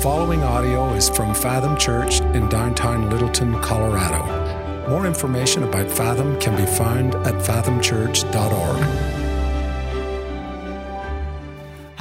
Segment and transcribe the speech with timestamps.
[0.00, 4.88] following audio is from Fathom Church in downtown Littleton, Colorado.
[4.88, 9.19] More information about Fathom can be found at fathomchurch.org.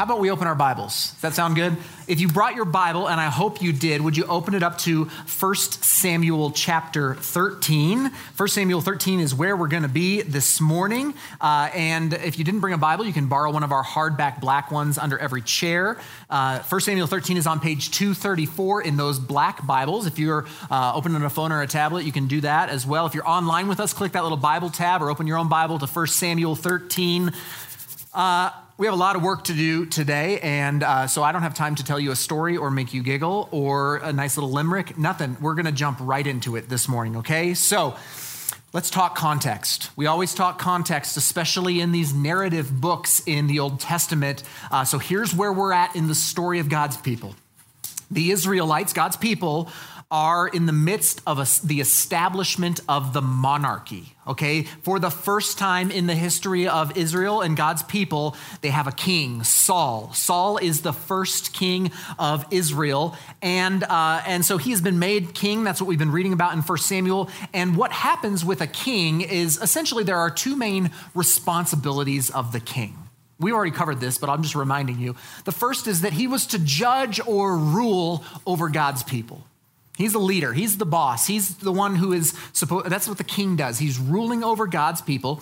[0.09, 1.11] About we open our Bibles?
[1.11, 1.77] Does that sound good?
[2.07, 4.79] If you brought your Bible, and I hope you did, would you open it up
[4.79, 8.09] to 1 Samuel chapter 13?
[8.35, 11.13] 1 Samuel 13 is where we're going to be this morning.
[11.39, 14.41] Uh, and if you didn't bring a Bible, you can borrow one of our hardback
[14.41, 15.99] black ones under every chair.
[16.27, 20.07] Uh, 1 Samuel 13 is on page 234 in those black Bibles.
[20.07, 23.05] If you're uh, opening a phone or a tablet, you can do that as well.
[23.05, 25.77] If you're online with us, click that little Bible tab or open your own Bible
[25.77, 27.31] to 1 Samuel 13.
[28.11, 31.41] Uh, we have a lot of work to do today, and uh, so I don't
[31.41, 34.51] have time to tell you a story or make you giggle or a nice little
[34.51, 34.97] limerick.
[34.97, 35.35] Nothing.
[35.41, 37.55] We're going to jump right into it this morning, okay?
[37.55, 37.97] So
[38.71, 39.91] let's talk context.
[39.97, 44.43] We always talk context, especially in these narrative books in the Old Testament.
[44.71, 47.35] Uh, so here's where we're at in the story of God's people.
[48.09, 49.69] The Israelites, God's people,
[50.09, 54.15] are in the midst of a, the establishment of the monarchy.
[54.29, 58.85] Okay, for the first time in the history of Israel and God's people, they have
[58.85, 60.13] a king, Saul.
[60.13, 65.33] Saul is the first king of Israel, and uh, and so he has been made
[65.33, 65.63] king.
[65.63, 67.27] That's what we've been reading about in 1 Samuel.
[67.55, 72.59] And what happens with a king is essentially there are two main responsibilities of the
[72.59, 72.95] king.
[73.39, 75.15] We've already covered this, but I'm just reminding you.
[75.45, 79.43] The first is that he was to judge or rule over God's people.
[79.99, 80.53] He's the leader.
[80.53, 81.27] He's the boss.
[81.27, 83.79] He's the one who is supposed, that's what the king does.
[83.79, 85.41] He's ruling over God's people.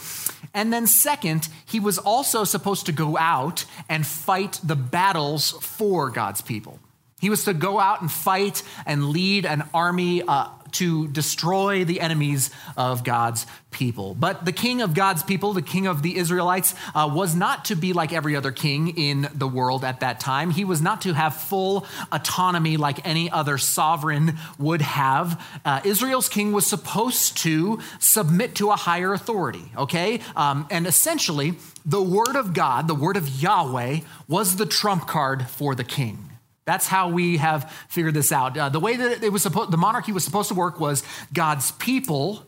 [0.52, 6.10] And then, second, he was also supposed to go out and fight the battles for
[6.10, 6.80] God's people.
[7.22, 12.02] He was to go out and fight and lead an army uh, to destroy the
[12.02, 14.16] enemies of God's people.
[14.16, 17.76] But the king of God's people, the king of the Israelites, uh, was not to
[17.76, 20.50] be like every other king in the world at that time.
[20.50, 25.42] He was not to have full autonomy like any other sovereign would have.
[25.64, 30.22] Uh, Israel's king was supposed to submit to a higher authority, okay?
[30.36, 35.48] Um, and essentially, the word of God, the word of Yahweh, was the trump card
[35.48, 36.37] for the king.
[36.68, 38.58] That's how we have figured this out.
[38.58, 41.02] Uh, the way that it was supposed, the monarchy was supposed to work was
[41.32, 42.44] God's people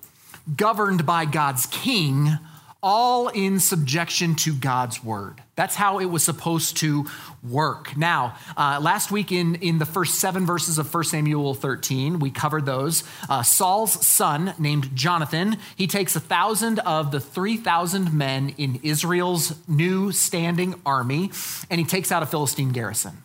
[0.58, 2.38] governed by God's king,
[2.84, 5.42] all in subjection to God's word.
[5.56, 7.06] That's how it was supposed to
[7.42, 7.96] work.
[7.96, 12.30] Now, uh, last week in, in the first seven verses of 1 Samuel 13, we
[12.30, 13.06] covered those.
[13.30, 19.56] Uh, Saul's son, named Jonathan, he takes a thousand of the 3,000 men in Israel's
[19.66, 21.32] new standing army,
[21.70, 23.24] and he takes out a Philistine garrison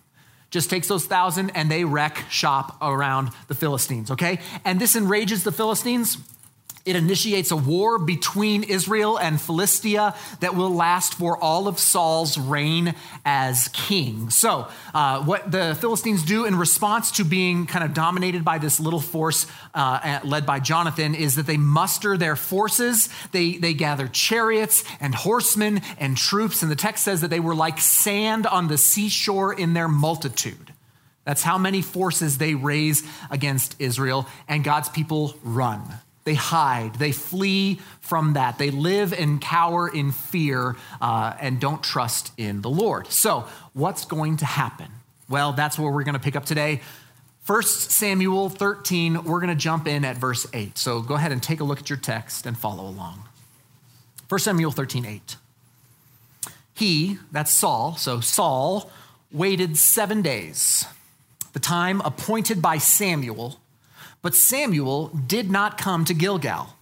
[0.54, 4.38] just takes those thousand and they wreck shop around the Philistines, okay?
[4.64, 6.16] And this enrages the Philistines.
[6.84, 12.36] It initiates a war between Israel and Philistia that will last for all of Saul's
[12.36, 14.28] reign as king.
[14.28, 18.80] So, uh, what the Philistines do in response to being kind of dominated by this
[18.80, 23.08] little force uh, led by Jonathan is that they muster their forces.
[23.32, 26.62] They, they gather chariots and horsemen and troops.
[26.62, 30.74] And the text says that they were like sand on the seashore in their multitude.
[31.24, 35.82] That's how many forces they raise against Israel, and God's people run.
[36.24, 38.56] They hide, they flee from that.
[38.56, 43.12] They live and cower in fear uh, and don't trust in the Lord.
[43.12, 44.88] So, what's going to happen?
[45.28, 46.80] Well, that's where we're going to pick up today.
[47.46, 50.78] 1 Samuel 13, we're going to jump in at verse 8.
[50.78, 53.24] So, go ahead and take a look at your text and follow along.
[54.30, 55.36] 1 Samuel 13, 8.
[56.72, 58.90] He, that's Saul, so Saul
[59.30, 60.86] waited seven days,
[61.52, 63.60] the time appointed by Samuel
[64.24, 66.74] but Samuel did not come to Gilgal,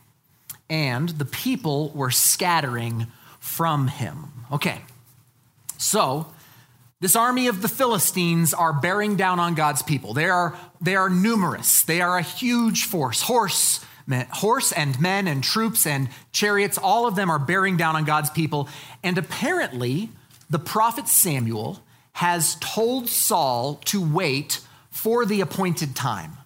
[0.70, 3.08] and the people were scattering
[3.40, 4.30] from him.
[4.52, 4.80] Okay,
[5.76, 6.28] so
[7.00, 10.14] this army of the Philistines are bearing down on God's people.
[10.14, 13.22] They are, they are numerous, they are a huge force.
[13.22, 17.96] Horse, men, horse and men and troops and chariots, all of them are bearing down
[17.96, 18.68] on God's people.
[19.02, 20.10] And apparently,
[20.48, 21.82] the prophet Samuel
[22.12, 24.60] has told Saul to wait
[24.90, 26.36] for the appointed time.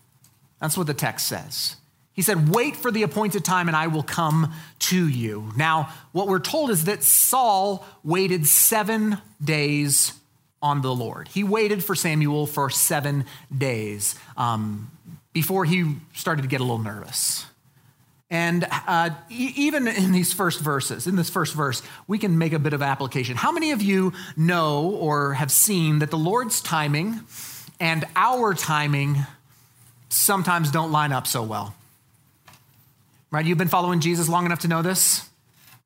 [0.60, 1.76] That's what the text says.
[2.12, 5.52] He said, Wait for the appointed time and I will come to you.
[5.56, 10.14] Now, what we're told is that Saul waited seven days
[10.62, 11.28] on the Lord.
[11.28, 13.26] He waited for Samuel for seven
[13.56, 14.90] days um,
[15.34, 17.44] before he started to get a little nervous.
[18.30, 22.54] And uh, e- even in these first verses, in this first verse, we can make
[22.54, 23.36] a bit of application.
[23.36, 27.20] How many of you know or have seen that the Lord's timing
[27.78, 29.26] and our timing
[30.08, 31.74] sometimes don't line up so well.
[33.30, 33.44] Right?
[33.44, 35.28] You've been following Jesus long enough to know this?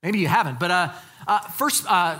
[0.02, 0.60] Maybe you haven't.
[0.60, 0.92] But uh,
[1.26, 2.18] uh, first, uh,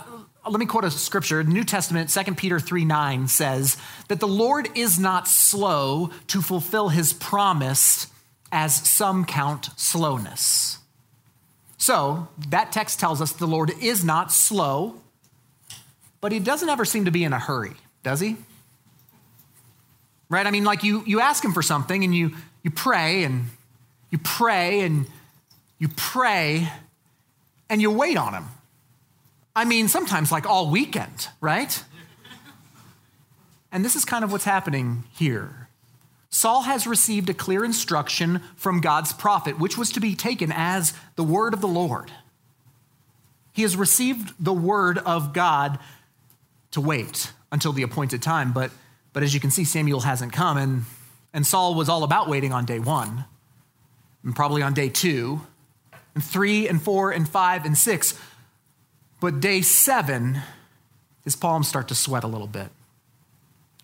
[0.48, 1.42] let me quote a scripture.
[1.44, 3.76] New Testament, 2 Peter 3 9 says
[4.08, 8.06] that the Lord is not slow to fulfill his promise,
[8.52, 10.78] as some count slowness.
[11.76, 15.00] So, that text tells us the Lord is not slow,
[16.20, 17.72] but he doesn't ever seem to be in a hurry,
[18.02, 18.36] does he?
[20.30, 20.46] Right?
[20.46, 23.46] I mean, like you, you ask him for something and you, you pray and
[24.10, 25.06] you pray and
[25.78, 26.68] you pray
[27.68, 28.44] and you wait on him.
[29.54, 31.82] I mean, sometimes like all weekend, right?
[33.72, 35.68] And this is kind of what's happening here.
[36.30, 40.94] Saul has received a clear instruction from God's prophet, which was to be taken as
[41.16, 42.12] the word of the Lord.
[43.52, 45.80] He has received the word of God
[46.70, 48.70] to wait until the appointed time, but,
[49.12, 50.84] but as you can see, Samuel hasn't come, and,
[51.32, 53.24] and Saul was all about waiting on day one,
[54.22, 55.40] and probably on day two,
[56.14, 58.18] and three, and four, and five, and six.
[59.20, 60.40] But day seven,
[61.24, 62.68] his palms start to sweat a little bit.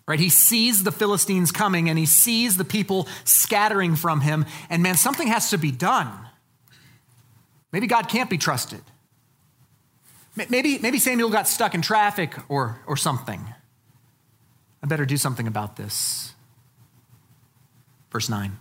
[0.07, 0.19] Right?
[0.19, 4.45] He sees the Philistines coming and he sees the people scattering from him.
[4.69, 6.09] And man, something has to be done.
[7.73, 8.81] Maybe God can't be trusted.
[10.49, 13.53] Maybe, maybe Samuel got stuck in traffic or, or something.
[14.87, 16.33] I better do something about this.
[18.09, 18.57] Verse 9.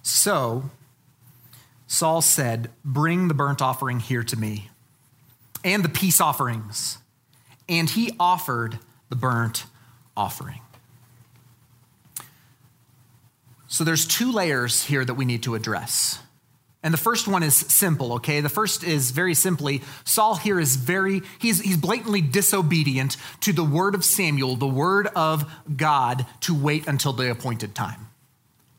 [0.00, 0.70] So
[1.88, 4.70] Saul said, Bring the burnt offering here to me,
[5.64, 6.98] and the peace offerings.
[7.68, 9.66] And he offered the burnt
[10.16, 10.60] offering.
[13.66, 16.20] So there's two layers here that we need to address.
[16.84, 18.42] And the first one is simple, okay?
[18.42, 23.64] The first is very simply Saul here is very, he's, he's blatantly disobedient to the
[23.64, 28.10] word of Samuel, the word of God, to wait until the appointed time.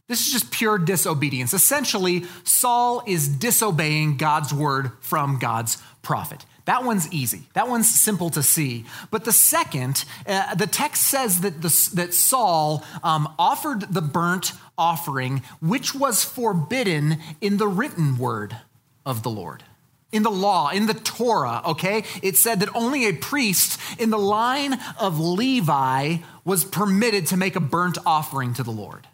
[0.08, 1.54] This is just pure disobedience.
[1.54, 6.46] Essentially, Saul is disobeying God's word from God's prophet.
[6.66, 7.44] That one's easy.
[7.54, 8.86] That one's simple to see.
[9.12, 14.54] But the second, uh, the text says that, the, that Saul um, offered the burnt
[14.78, 18.58] offering, which was forbidden in the written word
[19.06, 19.64] of the Lord.
[20.12, 22.04] In the law, in the Torah, okay?
[22.24, 27.56] It said that only a priest in the line of Levi was permitted to make
[27.56, 29.08] a burnt offering to the Lord.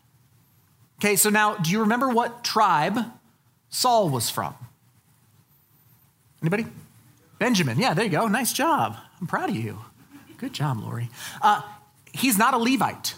[1.02, 3.00] Okay, so now do you remember what tribe
[3.72, 4.54] Saul was from?
[6.44, 6.68] Anybody?
[7.40, 7.80] Benjamin.
[7.80, 8.28] Yeah, there you go.
[8.28, 8.96] Nice job.
[9.20, 9.80] I'm proud of you.
[10.38, 11.10] Good job, Lori.
[11.42, 11.64] Uh,
[12.14, 13.16] he's not a Levite.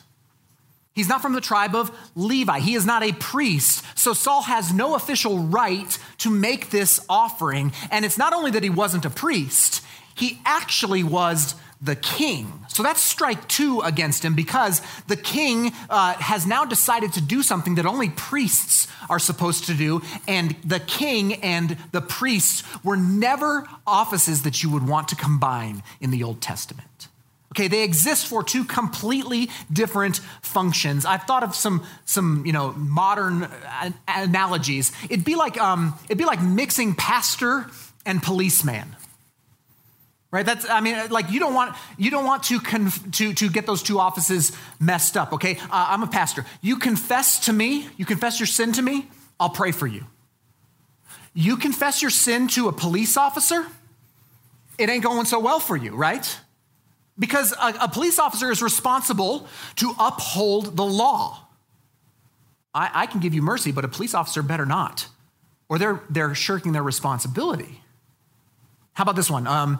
[0.94, 2.60] He's not from the tribe of Levi.
[2.60, 3.84] He is not a priest.
[3.98, 7.74] So Saul has no official right to make this offering.
[7.92, 9.84] And it's not only that he wasn't a priest,
[10.16, 12.52] he actually was the king.
[12.70, 17.44] So that's strike two against him because the king uh, has now decided to do
[17.44, 20.02] something that only priests are supposed to do.
[20.28, 25.84] And the king and the priests were never offices that you would want to combine
[26.00, 27.10] in the Old Testament.
[27.52, 31.06] Okay, they exist for two completely different functions.
[31.06, 34.92] I've thought of some, some you know, modern uh, analogies.
[35.08, 37.68] It'd be like, um, it'd be like mixing pastor
[38.08, 38.96] and policeman
[40.34, 40.46] right?
[40.46, 43.66] That's i mean like you don't want you don't want to conf- to to get
[43.68, 45.56] those two offices messed up okay?
[45.72, 46.44] Uh, i'm a pastor.
[46.62, 49.08] You confess to me you confess your sin to me
[49.40, 50.06] i'll pray for you.
[51.36, 53.66] You confess your sin to a police officer
[54.78, 56.40] it ain't going so well for you right?
[57.18, 61.46] Because a, a police officer is responsible to uphold the law.
[62.74, 65.08] I, I can give you mercy but a police officer better not.
[65.70, 67.84] Or they're they're shirking their responsibility.
[68.94, 69.48] How about this one?
[69.48, 69.80] Um,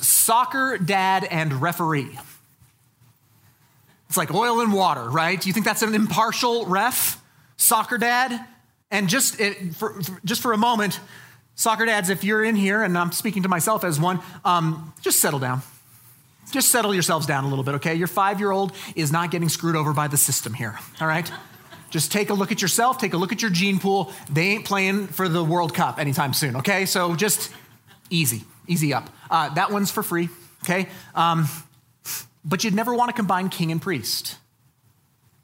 [0.00, 2.18] soccer dad and referee.
[4.08, 5.44] It's like oil and water, right?
[5.44, 7.22] You think that's an impartial ref?
[7.56, 8.44] Soccer dad?
[8.90, 10.98] And just, it, for, just for a moment,
[11.54, 15.20] soccer dads, if you're in here, and I'm speaking to myself as one, um, just
[15.20, 15.60] settle down.
[16.50, 17.94] Just settle yourselves down a little bit, okay?
[17.94, 21.30] Your five year old is not getting screwed over by the system here, all right?
[21.90, 24.10] Just take a look at yourself, take a look at your gene pool.
[24.30, 26.86] They ain't playing for the World Cup anytime soon, okay?
[26.86, 27.52] So just
[28.08, 28.44] easy.
[28.68, 29.10] Easy up.
[29.28, 30.28] Uh, that one's for free,
[30.62, 30.88] okay?
[31.14, 31.48] Um,
[32.44, 34.36] but you'd never want to combine king and priest.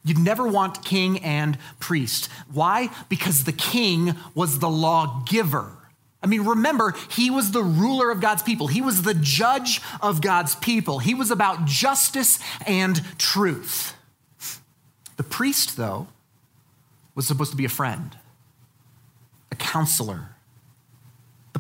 [0.04, 2.28] You'd never want king and priest.
[2.52, 2.90] Why?
[3.08, 5.72] Because the king was the lawgiver.
[6.22, 8.66] I mean, remember, he was the ruler of God's people.
[8.66, 10.98] He was the judge of God's people.
[10.98, 13.94] He was about justice and truth.
[15.16, 16.06] The priest, though,
[17.14, 18.16] was supposed to be a friend,
[19.52, 20.33] a counselor,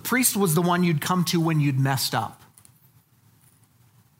[0.04, 2.42] priest was the one you'd come to when you'd messed up.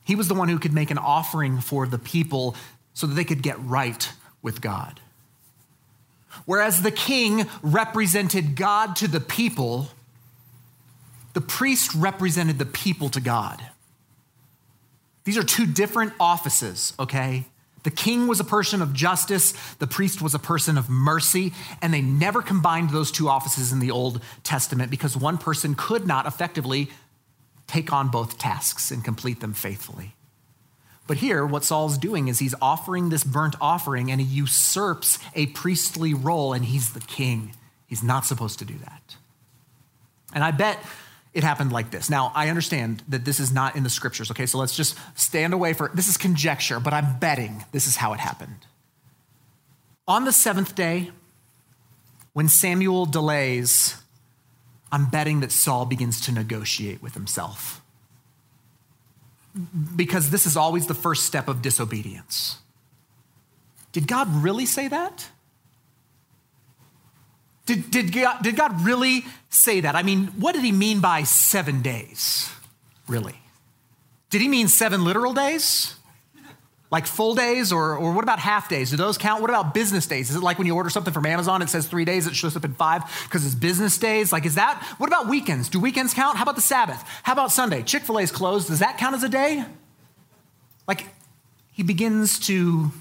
[0.04, 2.56] He was the one who could make an offering for the people
[2.92, 4.10] so that they could get right
[4.42, 5.00] with God.
[6.44, 9.88] Whereas the king represented God to the people,
[11.32, 13.64] the priest represented the people to God.
[15.24, 17.44] These are two different offices, okay?
[17.84, 21.92] The king was a person of justice, the priest was a person of mercy, and
[21.92, 26.26] they never combined those two offices in the Old Testament because one person could not
[26.26, 26.90] effectively
[27.66, 30.14] take on both tasks and complete them faithfully.
[31.06, 35.46] But here, what Saul's doing is he's offering this burnt offering and he usurps a
[35.46, 37.54] priestly role, and he's the king.
[37.86, 39.16] He's not supposed to do that.
[40.32, 40.78] And I bet
[41.34, 42.08] it happened like this.
[42.08, 44.46] Now, I understand that this is not in the scriptures, okay?
[44.46, 48.12] So let's just stand away for this is conjecture, but I'm betting this is how
[48.12, 48.66] it happened.
[50.06, 51.10] On the seventh day,
[52.34, 53.96] when Samuel delays,
[54.92, 57.80] I'm betting that Saul begins to negotiate with himself.
[59.96, 62.58] Because this is always the first step of disobedience.
[63.92, 65.28] Did God really say that?
[67.66, 69.94] Did, did, God, did God really say that?
[69.94, 72.50] I mean, what did he mean by seven days,
[73.08, 73.40] really?
[74.30, 75.94] Did he mean seven literal days?
[76.90, 78.90] Like full days, or, or what about half days?
[78.90, 79.40] Do those count?
[79.40, 80.30] What about business days?
[80.30, 82.54] Is it like when you order something from Amazon, it says three days, it shows
[82.54, 84.32] up in five because it's business days?
[84.32, 85.68] Like, is that, what about weekends?
[85.68, 86.36] Do weekends count?
[86.36, 87.02] How about the Sabbath?
[87.22, 87.82] How about Sunday?
[87.82, 88.68] Chick fil A is closed.
[88.68, 89.64] Does that count as a day?
[90.86, 91.06] Like,
[91.72, 92.92] he begins to,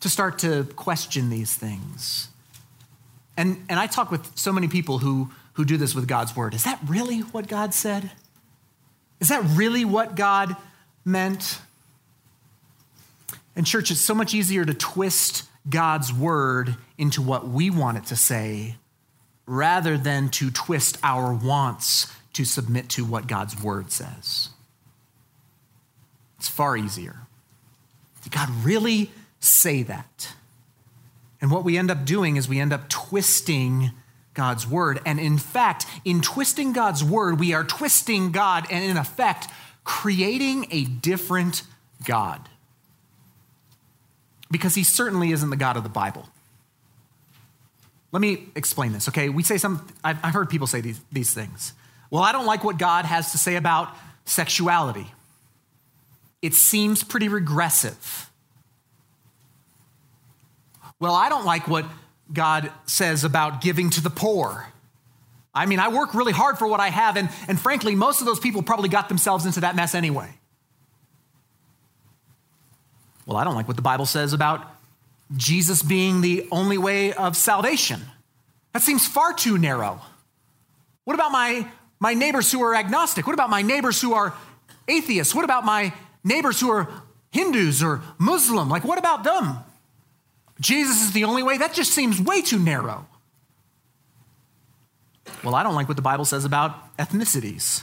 [0.00, 2.28] to start to question these things.
[3.36, 6.54] And, and I talk with so many people who, who do this with God's word.
[6.54, 8.10] Is that really what God said?
[9.20, 10.56] Is that really what God
[11.04, 11.58] meant?
[13.54, 18.06] And, church, it's so much easier to twist God's word into what we want it
[18.06, 18.76] to say
[19.46, 24.48] rather than to twist our wants to submit to what God's word says.
[26.38, 27.16] It's far easier.
[28.22, 29.10] Did God really
[29.40, 30.34] say that?
[31.42, 33.90] And what we end up doing is we end up twisting
[34.32, 35.00] God's word.
[35.04, 39.48] And in fact, in twisting God's word, we are twisting God and in effect
[39.84, 41.64] creating a different
[42.04, 42.48] God.
[44.50, 46.28] Because he certainly isn't the God of the Bible.
[48.12, 49.28] Let me explain this, okay?
[49.28, 51.72] We say some, I've, heard people say these, these things.
[52.10, 53.96] Well, I don't like what God has to say about
[54.26, 55.10] sexuality.
[56.42, 58.30] It seems pretty regressive.
[61.02, 61.84] Well, I don't like what
[62.32, 64.68] God says about giving to the poor.
[65.52, 68.26] I mean, I work really hard for what I have, and, and frankly, most of
[68.26, 70.32] those people probably got themselves into that mess anyway.
[73.26, 74.64] Well, I don't like what the Bible says about
[75.36, 78.00] Jesus being the only way of salvation.
[78.72, 80.00] That seems far too narrow.
[81.02, 81.66] What about my,
[81.98, 83.26] my neighbors who are agnostic?
[83.26, 84.34] What about my neighbors who are
[84.86, 85.34] atheists?
[85.34, 85.92] What about my
[86.22, 86.88] neighbors who are
[87.32, 88.68] Hindus or Muslim?
[88.68, 89.64] Like, what about them?
[90.62, 93.06] Jesus is the only way, that just seems way too narrow.
[95.42, 97.82] Well, I don't like what the Bible says about ethnicities.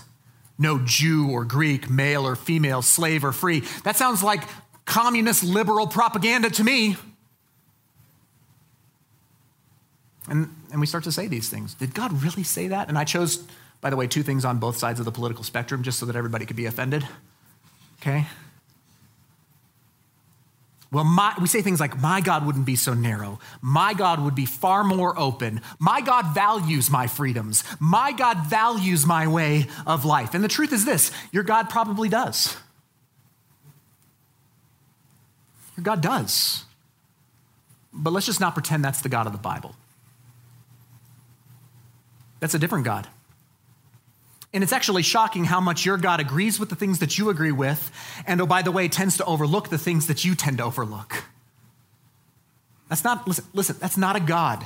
[0.57, 3.63] No Jew or Greek, male or female, slave or free.
[3.83, 4.43] That sounds like
[4.85, 6.95] communist liberal propaganda to me.
[10.29, 11.73] And, and we start to say these things.
[11.73, 12.87] Did God really say that?
[12.87, 13.43] And I chose,
[13.81, 16.15] by the way, two things on both sides of the political spectrum just so that
[16.15, 17.05] everybody could be offended.
[18.01, 18.25] Okay?
[20.91, 23.39] Well, my, we say things like, My God wouldn't be so narrow.
[23.61, 25.61] My God would be far more open.
[25.77, 27.63] My God values my freedoms.
[27.79, 30.33] My God values my way of life.
[30.33, 32.57] And the truth is this your God probably does.
[35.77, 36.65] Your God does.
[37.93, 39.75] But let's just not pretend that's the God of the Bible.
[42.39, 43.07] That's a different God.
[44.51, 47.51] And it's actually shocking how much your God agrees with the things that you agree
[47.51, 47.91] with,
[48.25, 51.23] and oh, by the way, tends to overlook the things that you tend to overlook.
[52.87, 54.65] That's not, listen, listen, that's not a God.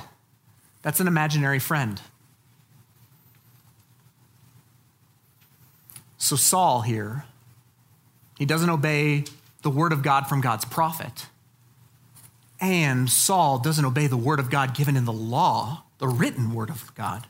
[0.80, 2.00] That's an imaginary friend.
[6.16, 7.24] So, Saul here,
[8.38, 9.24] he doesn't obey
[9.60, 11.26] the word of God from God's prophet.
[12.60, 16.70] And Saul doesn't obey the word of God given in the law, the written word
[16.70, 17.26] of God.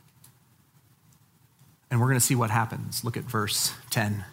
[1.89, 3.03] And we're going to see what happens.
[3.03, 4.25] Look at verse 10.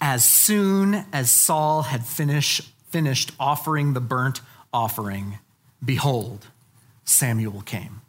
[0.00, 4.40] As soon as Saul had finished, finished offering the burnt
[4.72, 5.38] offering,
[5.84, 6.48] behold,
[7.04, 8.00] Samuel came.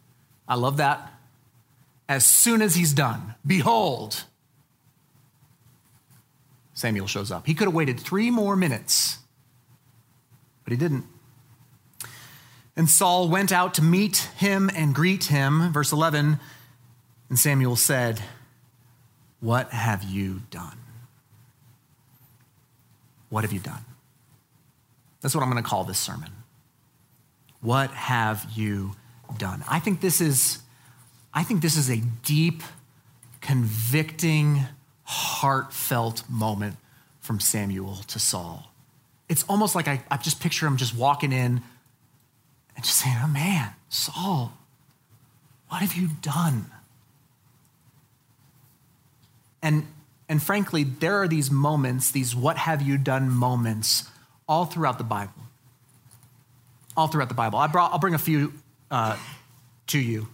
[0.47, 1.13] I love that.
[2.09, 4.23] As soon as he's done, behold,
[6.73, 7.45] Samuel shows up.
[7.45, 9.19] He could have waited three more minutes,
[10.63, 11.05] but he didn't.
[12.75, 15.71] And Saul went out to meet him and greet him.
[15.71, 16.39] Verse 11,
[17.29, 18.21] and Samuel said,
[19.39, 20.77] What have you done?
[23.29, 23.85] What have you done?
[25.21, 26.29] That's what I'm going to call this sermon.
[27.61, 28.95] What have you
[29.37, 29.63] done?
[29.69, 30.59] I think this is,
[31.33, 32.61] I think this is a deep,
[33.41, 34.61] convicting,
[35.03, 36.75] heartfelt moment
[37.21, 38.71] from Samuel to Saul.
[39.29, 41.61] It's almost like I, I just picture him just walking in
[42.75, 44.53] and just saying, Oh man, Saul,
[45.69, 46.67] what have you done?
[49.61, 49.87] And,
[50.27, 54.09] and frankly, there are these moments, these what have you done moments,
[54.47, 55.33] all throughout the Bible.
[56.95, 57.57] All throughout the Bible.
[57.57, 58.53] I brought, I'll bring a few
[58.91, 59.17] uh,
[59.87, 60.27] to you.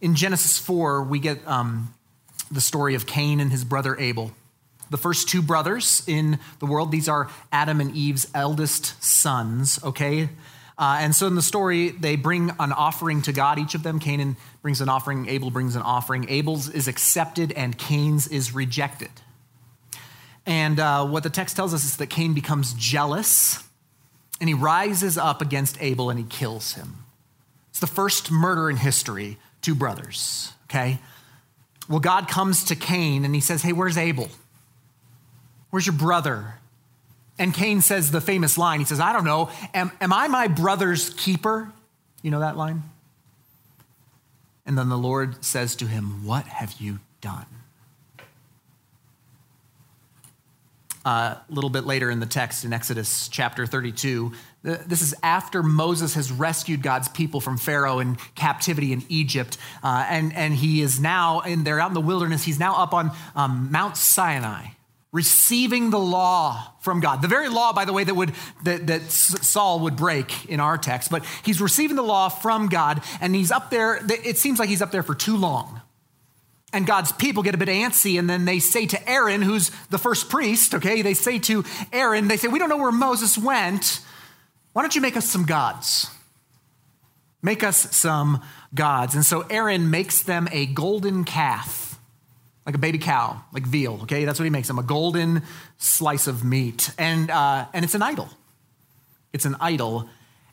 [0.00, 1.94] In Genesis 4, we get um,
[2.50, 4.32] the story of Cain and his brother Abel.
[4.90, 10.28] The first two brothers in the world, these are Adam and Eve's eldest sons, okay?
[10.76, 14.00] Uh, and so in the story, they bring an offering to God, each of them.
[14.00, 16.28] Canaan brings an offering, Abel brings an offering.
[16.28, 19.10] Abel's is accepted, and Cain's is rejected.
[20.46, 23.62] And uh, what the text tells us is that Cain becomes jealous,
[24.40, 27.04] and he rises up against Abel and he kills him.
[27.70, 30.98] It's the first murder in history, two brothers, okay?
[31.88, 34.28] Well, God comes to Cain and he says, Hey, where's Abel?
[35.70, 36.54] Where's your brother?
[37.38, 38.78] And Cain says the famous line.
[38.78, 41.72] He says, I don't know, am, am I my brother's keeper?
[42.22, 42.82] You know that line?
[44.66, 47.46] And then the Lord says to him, What have you done?
[51.04, 55.62] Uh, a little bit later in the text in Exodus chapter 32, this is after
[55.62, 59.58] Moses has rescued God's people from Pharaoh in captivity in Egypt.
[59.82, 62.94] Uh, and, and he is now, and they're out in the wilderness, he's now up
[62.94, 64.68] on um, Mount Sinai
[65.14, 67.22] receiving the law from God.
[67.22, 68.32] The very law, by the way, that, would,
[68.64, 73.00] that, that Saul would break in our text, but he's receiving the law from God,
[73.20, 74.00] and he's up there.
[74.10, 75.80] It seems like he's up there for too long.
[76.72, 79.98] And God's people get a bit antsy, and then they say to Aaron, who's the
[79.98, 84.00] first priest, okay, they say to Aaron, they say, We don't know where Moses went.
[84.72, 86.10] Why don't you make us some gods?
[87.40, 88.42] Make us some
[88.74, 89.14] gods.
[89.14, 91.83] And so Aaron makes them a golden calf
[92.66, 94.24] like a baby cow, like veal, okay?
[94.24, 95.42] That's what he makes them, a golden
[95.78, 96.90] slice of meat.
[96.98, 98.28] And, uh, and it's an idol.
[99.32, 100.08] It's an idol.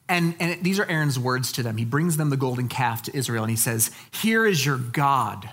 [0.10, 1.78] And, and these are Aaron's words to them.
[1.78, 5.50] He brings them the golden calf to Israel and he says, Here is your God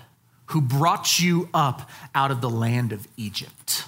[0.47, 3.85] who brought you up out of the land of Egypt.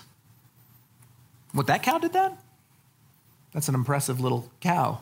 [1.53, 2.37] What, that cow did that?
[3.51, 4.99] That's an impressive little cow.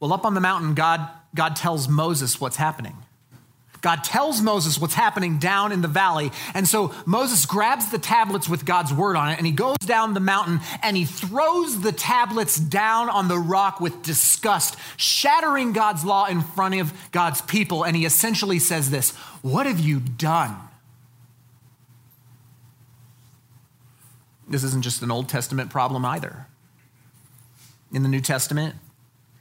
[0.00, 2.96] Well, up on the mountain, God, God tells Moses what's happening.
[3.80, 6.32] God tells Moses what's happening down in the valley.
[6.54, 10.14] And so Moses grabs the tablets with God's word on it and he goes down
[10.14, 16.04] the mountain and he throws the tablets down on the rock with disgust, shattering God's
[16.04, 17.84] law in front of God's people.
[17.84, 19.12] And he essentially says this
[19.42, 20.56] What have you done?
[24.48, 26.46] This isn't just an Old Testament problem either.
[27.92, 28.74] In the New Testament,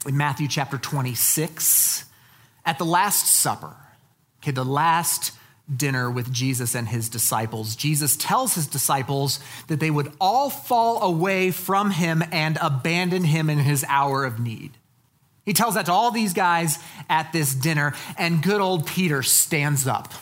[0.08, 2.06] in Matthew chapter 26,
[2.66, 3.76] at the Last Supper,
[4.42, 5.34] Okay, the last
[5.74, 11.04] dinner with Jesus and his disciples, Jesus tells his disciples that they would all fall
[11.04, 14.72] away from him and abandon him in his hour of need.
[15.46, 19.88] He tells that to all these guys at this dinner, and good old Peter stands
[19.88, 20.14] up,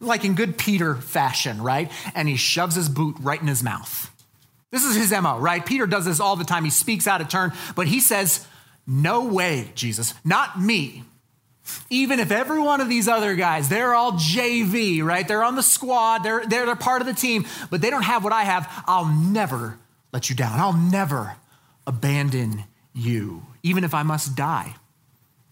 [0.00, 1.90] like in good Peter fashion, right?
[2.14, 4.10] And he shoves his boot right in his mouth.
[4.72, 5.64] This is his MO, right?
[5.64, 6.64] Peter does this all the time.
[6.64, 8.44] He speaks out of turn, but he says,
[8.84, 11.04] No way, Jesus, not me.
[11.88, 15.26] Even if every one of these other guys, they're all JV, right?
[15.26, 18.22] They're on the squad, they're, they're, they're part of the team, but they don't have
[18.22, 19.78] what I have, I'll never
[20.12, 20.60] let you down.
[20.60, 21.36] I'll never
[21.86, 23.44] abandon you.
[23.62, 24.76] Even if I must die,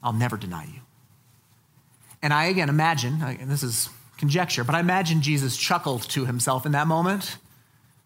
[0.02, 0.80] I'll never deny you.
[2.22, 6.64] And I again imagine, and this is conjecture, but I imagine Jesus chuckled to himself
[6.64, 7.38] in that moment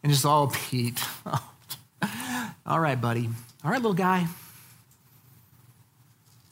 [0.02, 1.02] and just, oh, Pete.
[2.66, 3.28] all right, buddy.
[3.62, 4.26] All right, little guy.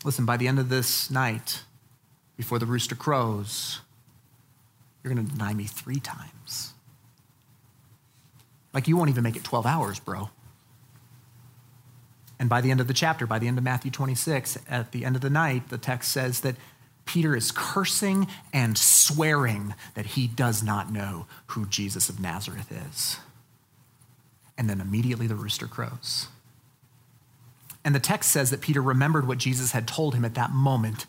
[0.04, 1.62] Listen, by the end of this night,
[2.36, 3.80] before the rooster crows,
[5.02, 6.74] you're going to deny me three times.
[8.74, 10.30] Like you won't even make it 12 hours, bro.
[12.38, 15.04] And by the end of the chapter, by the end of Matthew 26, at the
[15.04, 16.56] end of the night, the text says that
[17.06, 23.18] Peter is cursing and swearing that he does not know who Jesus of Nazareth is.
[24.58, 26.28] And then immediately the rooster crows.
[27.84, 31.06] And the text says that Peter remembered what Jesus had told him at that moment,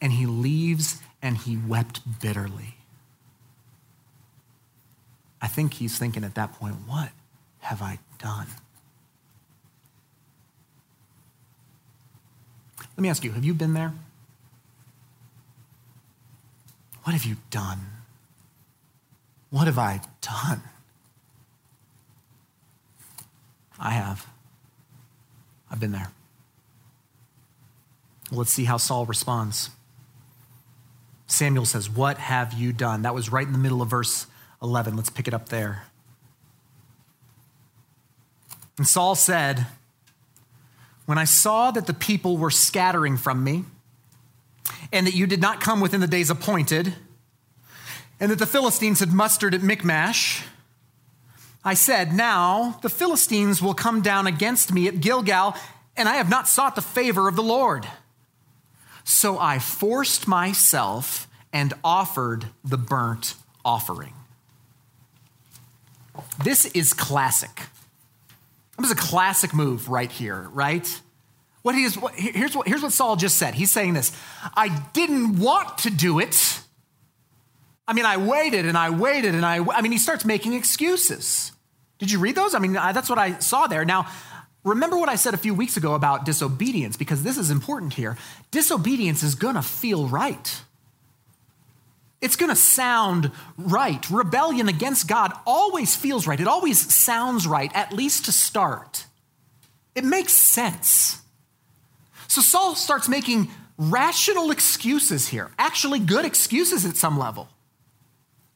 [0.00, 2.76] and he leaves and he wept bitterly.
[5.42, 7.10] I think he's thinking at that point, what
[7.60, 8.46] have I done?
[12.96, 13.92] Let me ask you, have you been there?
[17.02, 17.80] What have you done?
[19.50, 20.62] What have I done?
[23.78, 24.26] I have.
[25.74, 26.12] I've been there.
[28.30, 29.70] Let's see how Saul responds.
[31.26, 33.02] Samuel says, What have you done?
[33.02, 34.28] That was right in the middle of verse
[34.62, 34.94] 11.
[34.94, 35.82] Let's pick it up there.
[38.78, 39.66] And Saul said,
[41.06, 43.64] When I saw that the people were scattering from me,
[44.92, 46.94] and that you did not come within the days appointed,
[48.20, 50.44] and that the Philistines had mustered at Michmash,
[51.64, 55.54] I said, Now the Philistines will come down against me at Gilgal,
[55.96, 57.88] and I have not sought the favor of the Lord.
[59.04, 64.12] So I forced myself and offered the burnt offering.
[66.42, 67.62] This is classic.
[68.78, 71.00] This is a classic move right here, right?
[71.62, 73.54] What he is, what, here's, what, here's what Saul just said.
[73.54, 74.12] He's saying this
[74.54, 76.60] I didn't want to do it.
[77.86, 81.52] I mean, I waited and I waited and I, I mean, he starts making excuses.
[81.98, 82.54] Did you read those?
[82.54, 83.84] I mean, I, that's what I saw there.
[83.84, 84.08] Now,
[84.64, 88.16] remember what I said a few weeks ago about disobedience, because this is important here.
[88.50, 90.62] Disobedience is going to feel right.
[92.20, 94.08] It's going to sound right.
[94.10, 96.40] Rebellion against God always feels right.
[96.40, 99.04] It always sounds right, at least to start.
[99.94, 101.20] It makes sense.
[102.26, 107.48] So Saul starts making rational excuses here, actually good excuses at some level.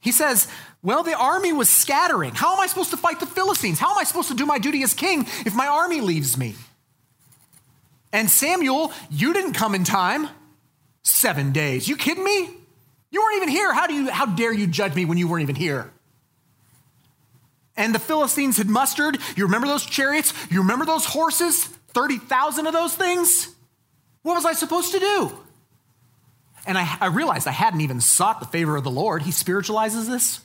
[0.01, 0.49] He says,
[0.83, 2.35] Well, the army was scattering.
[2.35, 3.79] How am I supposed to fight the Philistines?
[3.79, 6.55] How am I supposed to do my duty as king if my army leaves me?
[8.13, 10.29] And Samuel, you didn't come in time.
[11.03, 11.89] Seven days.
[11.89, 12.51] You kidding me?
[13.11, 13.73] You weren't even here.
[13.73, 15.91] How, do you, how dare you judge me when you weren't even here?
[17.77, 19.19] And the Philistines had mustered.
[19.37, 20.35] You remember those chariots?
[20.51, 21.65] You remember those horses?
[21.65, 23.49] 30,000 of those things?
[24.23, 25.39] What was I supposed to do?
[26.69, 29.23] And I, I, realized I hadn't even sought the favor of the Lord.
[29.23, 30.41] He spiritualizes this.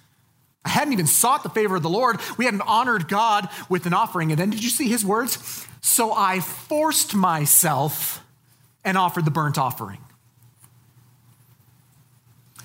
[0.66, 2.20] I hadn't even sought the favor of the Lord.
[2.38, 4.32] We hadn't honored God with an offering.
[4.32, 5.68] And then did you see his words?
[5.82, 8.24] So I forced myself
[8.86, 10.00] and offered the burnt offering.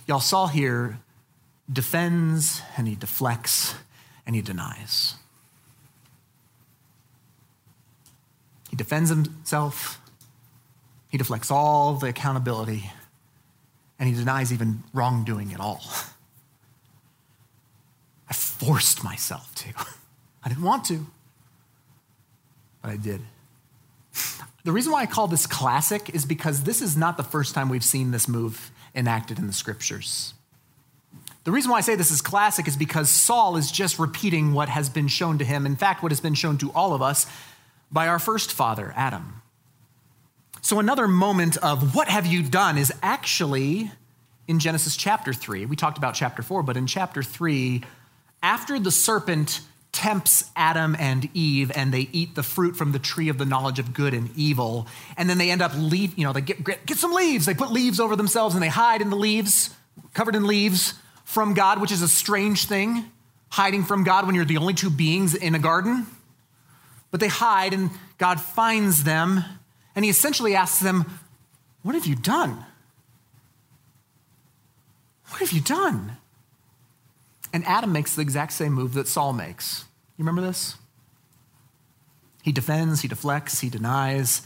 [0.06, 1.00] Y'all, Saul here
[1.70, 3.74] defends and he deflects
[4.24, 5.16] and he denies.
[8.70, 10.00] He defends himself,
[11.08, 12.90] he deflects all the accountability,
[13.98, 15.82] and he denies even wrongdoing at all.
[18.28, 19.68] I forced myself to.
[20.44, 21.06] I didn't want to,
[22.82, 23.20] but I did.
[24.64, 27.68] The reason why I call this classic is because this is not the first time
[27.68, 30.34] we've seen this move enacted in the scriptures.
[31.44, 34.68] The reason why I say this is classic is because Saul is just repeating what
[34.68, 35.64] has been shown to him.
[35.64, 37.26] In fact, what has been shown to all of us
[37.90, 39.40] by our first father, Adam.
[40.60, 43.90] So, another moment of what have you done is actually
[44.46, 45.66] in Genesis chapter 3.
[45.66, 47.82] We talked about chapter 4, but in chapter 3,
[48.42, 49.60] after the serpent
[49.92, 53.78] tempts Adam and Eve and they eat the fruit from the tree of the knowledge
[53.78, 54.86] of good and evil.
[55.16, 57.46] And then they end up leave, you know, they get, get, get some leaves.
[57.46, 59.74] They put leaves over themselves and they hide in the leaves,
[60.14, 60.94] covered in leaves
[61.24, 63.10] from God, which is a strange thing,
[63.48, 66.06] hiding from God when you're the only two beings in a garden.
[67.10, 69.44] But they hide and God finds them
[69.94, 71.04] and he essentially asks them,
[71.82, 72.64] What have you done?
[75.28, 76.16] What have you done?
[77.52, 79.84] And Adam makes the exact same move that Saul makes.
[80.16, 80.76] You remember this?
[82.42, 84.42] He defends, he deflects, he denies.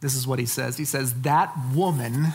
[0.00, 0.76] This is what he says.
[0.76, 2.28] He says, That woman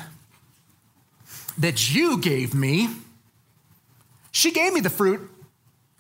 [1.58, 2.90] that you gave me,
[4.32, 5.30] she gave me the fruit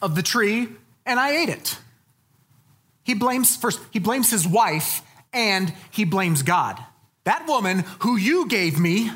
[0.01, 0.69] of the tree
[1.05, 1.77] and I ate it.
[3.03, 5.01] He blames first, he blames his wife
[5.33, 6.79] and he blames God.
[7.23, 9.11] That woman who you gave me,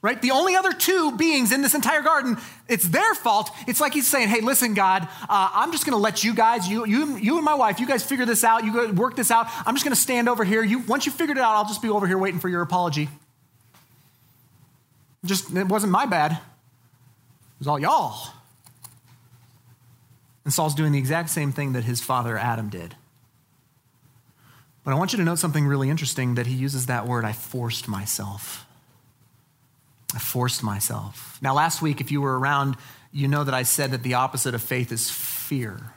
[0.00, 0.20] right?
[0.22, 2.36] The only other two beings in this entire garden,
[2.68, 3.50] it's their fault.
[3.66, 6.68] It's like he's saying, hey, listen, God, uh, I'm just going to let you guys,
[6.68, 8.64] you, you, you and my wife, you guys figure this out.
[8.64, 9.48] You go work this out.
[9.66, 10.62] I'm just going to stand over here.
[10.62, 13.08] You, once you figured it out, I'll just be over here waiting for your apology.
[15.24, 16.32] Just, it wasn't my bad.
[16.32, 16.38] It
[17.58, 18.32] was all y'all.
[20.44, 22.94] And Saul's doing the exact same thing that his father Adam did.
[24.88, 27.32] But I want you to note something really interesting that he uses that word, I
[27.32, 28.64] forced myself.
[30.14, 31.38] I forced myself.
[31.42, 32.74] Now, last week, if you were around,
[33.12, 35.92] you know that I said that the opposite of faith is fear.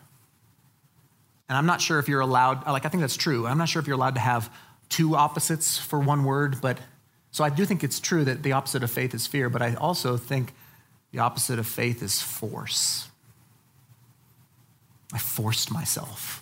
[1.47, 3.47] And I'm not sure if you're allowed, like, I think that's true.
[3.47, 4.53] I'm not sure if you're allowed to have
[4.89, 6.77] two opposites for one word, but
[7.31, 9.73] so I do think it's true that the opposite of faith is fear, but I
[9.75, 10.51] also think
[11.13, 13.07] the opposite of faith is force.
[15.13, 16.40] I forced myself.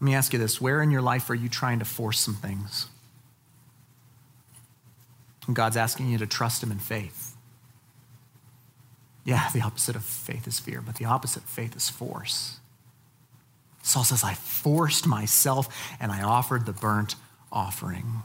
[0.00, 2.34] Let me ask you this where in your life are you trying to force some
[2.34, 2.86] things?
[5.46, 7.36] And God's asking you to trust Him in faith.
[9.24, 12.58] Yeah, the opposite of faith is fear, but the opposite of faith is force.
[13.82, 17.16] Saul says, I forced myself and I offered the burnt
[17.52, 18.22] offering.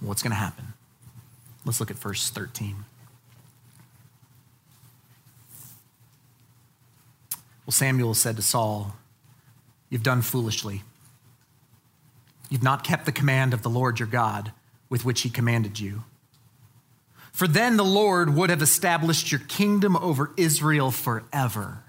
[0.00, 0.74] What's going to happen?
[1.64, 2.84] Let's look at verse 13.
[7.66, 8.94] Well, Samuel said to Saul,
[9.90, 10.82] You've done foolishly.
[12.50, 14.52] You've not kept the command of the Lord your God
[14.88, 16.04] with which he commanded you.
[17.32, 21.84] For then the Lord would have established your kingdom over Israel forever.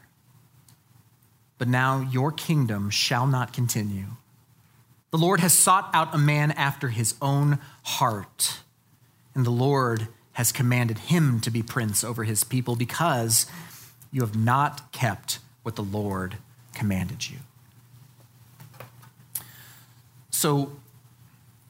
[1.58, 4.06] But now your kingdom shall not continue.
[5.12, 8.60] The Lord has sought out a man after his own heart,
[9.34, 13.48] and the Lord has commanded him to be prince over his people because
[14.12, 16.38] you have not kept what the Lord
[16.74, 17.40] commanded you.
[20.40, 20.72] So,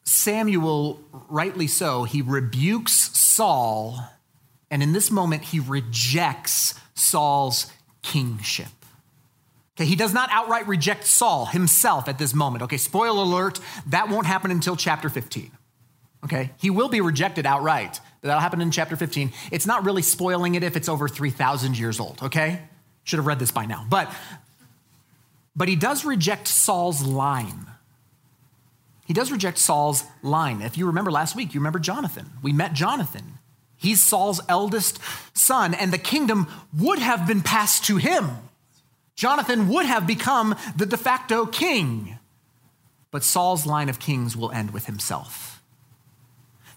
[0.04, 4.00] Samuel, rightly so, he rebukes Saul,
[4.70, 7.66] and in this moment, he rejects Saul's
[8.04, 8.68] kingship.
[9.74, 12.62] Okay, he does not outright reject Saul himself at this moment.
[12.62, 15.50] Okay, spoiler alert, that won't happen until chapter 15.
[16.26, 19.32] Okay, he will be rejected outright, but that'll happen in chapter 15.
[19.52, 22.62] It's not really spoiling it if it's over 3,000 years old, okay?
[23.04, 23.88] Should have read this by now.
[23.90, 24.14] But,
[25.56, 27.66] but he does reject Saul's line.
[29.10, 30.62] He does reject Saul's line.
[30.62, 32.30] If you remember last week, you remember Jonathan.
[32.44, 33.40] We met Jonathan.
[33.76, 35.00] He's Saul's eldest
[35.34, 36.46] son, and the kingdom
[36.78, 38.30] would have been passed to him.
[39.16, 42.20] Jonathan would have become the de facto king.
[43.10, 45.64] But Saul's line of kings will end with himself.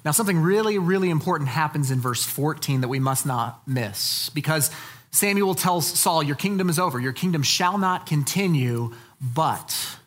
[0.03, 4.71] Now, something really, really important happens in verse 14 that we must not miss because
[5.11, 9.99] Samuel tells Saul, Your kingdom is over, your kingdom shall not continue, but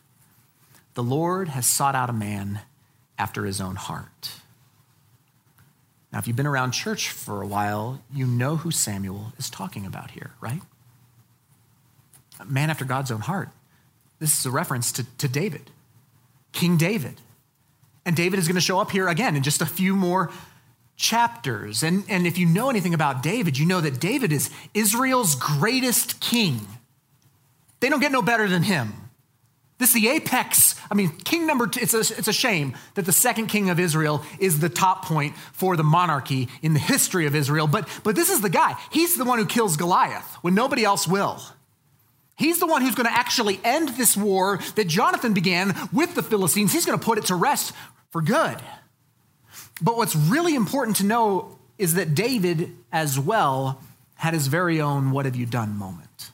[0.96, 2.60] the Lord has sought out a man
[3.18, 4.30] after his own heart.
[6.10, 9.84] Now, if you've been around church for a while, you know who Samuel is talking
[9.84, 10.62] about here, right?
[12.40, 13.50] A man after God's own heart.
[14.20, 15.70] This is a reference to, to David,
[16.52, 17.20] King David.
[18.06, 20.30] And David is going to show up here again in just a few more
[20.96, 21.82] chapters.
[21.82, 26.20] And, and if you know anything about David, you know that David is Israel's greatest
[26.20, 26.66] king.
[27.80, 29.05] They don't get no better than him.
[29.78, 30.74] This is the apex.
[30.90, 33.78] I mean, king number two, it's a, it's a shame that the second king of
[33.78, 37.66] Israel is the top point for the monarchy in the history of Israel.
[37.66, 38.76] But, but this is the guy.
[38.90, 41.42] He's the one who kills Goliath when nobody else will.
[42.36, 46.22] He's the one who's going to actually end this war that Jonathan began with the
[46.22, 46.72] Philistines.
[46.72, 47.72] He's going to put it to rest
[48.10, 48.56] for good.
[49.82, 53.82] But what's really important to know is that David, as well,
[54.14, 56.30] had his very own what have you done moment.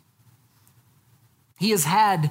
[1.58, 2.30] He has had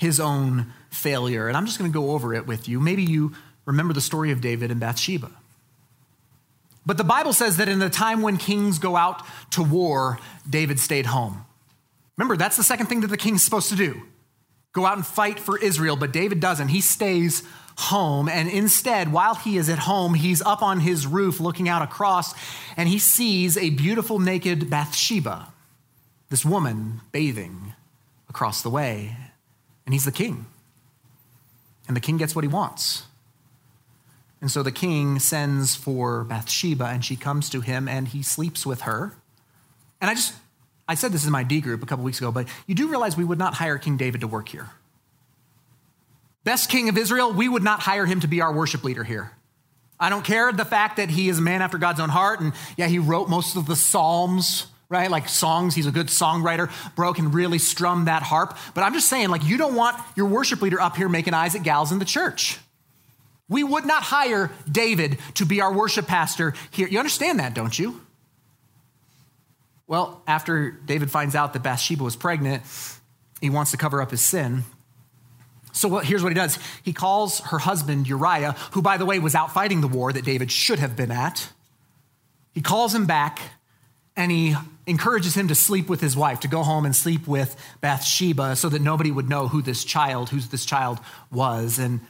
[0.00, 2.80] his own failure, and I'm just going to go over it with you.
[2.80, 3.34] Maybe you
[3.66, 5.30] remember the story of David and Bathsheba.
[6.86, 10.80] But the Bible says that in the time when kings go out to war, David
[10.80, 11.44] stayed home.
[12.16, 14.02] Remember, that's the second thing that the king's supposed to do
[14.72, 16.68] go out and fight for Israel, but David doesn't.
[16.68, 17.42] He stays
[17.76, 18.28] home.
[18.28, 22.34] And instead, while he is at home, he's up on his roof looking out across
[22.76, 25.52] and he sees a beautiful naked Bathsheba,
[26.28, 27.74] this woman bathing
[28.28, 29.16] across the way.
[29.90, 30.46] And he's the king.
[31.88, 33.06] And the king gets what he wants.
[34.40, 38.64] And so the king sends for Bathsheba and she comes to him and he sleeps
[38.64, 39.16] with her.
[40.00, 40.32] And I just,
[40.86, 43.16] I said this in my D group a couple weeks ago, but you do realize
[43.16, 44.70] we would not hire King David to work here.
[46.44, 49.32] Best king of Israel, we would not hire him to be our worship leader here.
[49.98, 52.38] I don't care the fact that he is a man after God's own heart.
[52.38, 55.10] And yeah, he wrote most of the Psalms, right?
[55.10, 55.74] Like songs.
[55.74, 56.70] He's a good songwriter.
[56.96, 58.58] Bro can really strum that harp.
[58.74, 61.54] But I'm just saying, like, you don't want your worship leader up here making eyes
[61.54, 62.58] at gals in the church.
[63.48, 66.88] We would not hire David to be our worship pastor here.
[66.88, 68.00] You understand that, don't you?
[69.86, 72.62] Well, after David finds out that Bathsheba was pregnant,
[73.40, 74.64] he wants to cover up his sin.
[75.72, 79.34] So here's what he does he calls her husband Uriah, who, by the way, was
[79.34, 81.48] out fighting the war that David should have been at.
[82.52, 83.40] He calls him back
[84.16, 84.54] and he
[84.90, 88.68] encourages him to sleep with his wife, to go home and sleep with Bathsheba so
[88.68, 90.98] that nobody would know who this child, who this child
[91.30, 91.78] was.
[91.78, 92.00] And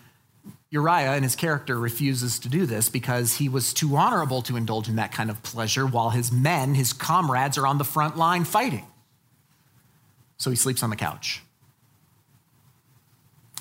[0.71, 4.88] Uriah and his character refuses to do this because he was too honorable to indulge
[4.88, 8.45] in that kind of pleasure while his men, his comrades, are on the front line
[8.45, 8.87] fighting.
[10.38, 11.43] So he sleeps on the couch.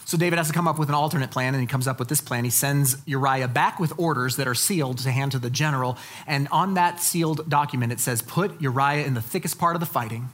[0.10, 2.10] So David has to come up with an alternate plan, and he comes up with
[2.10, 2.44] this plan.
[2.44, 6.00] He sends Uriah back with orders that are sealed to hand to the general.
[6.26, 9.86] And on that sealed document, it says, Put Uriah in the thickest part of the
[9.86, 10.30] fighting.